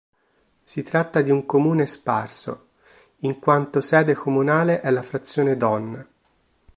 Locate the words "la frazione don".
4.89-6.03